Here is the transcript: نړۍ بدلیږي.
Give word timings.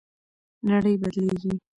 نړۍ 0.69 0.93
بدلیږي. 1.01 1.53